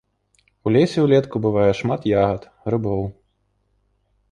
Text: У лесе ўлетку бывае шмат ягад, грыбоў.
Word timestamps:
У 0.65 0.71
лесе 0.75 1.03
ўлетку 1.07 1.35
бывае 1.45 1.67
шмат 1.81 2.09
ягад, 2.23 2.49
грыбоў. 2.71 3.07